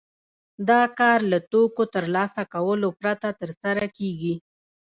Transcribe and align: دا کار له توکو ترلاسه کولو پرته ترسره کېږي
دا 0.69 0.81
کار 0.99 1.19
له 1.31 1.37
توکو 1.51 1.83
ترلاسه 1.95 2.43
کولو 2.53 2.89
پرته 2.99 3.29
ترسره 3.41 3.87
کېږي 3.97 4.33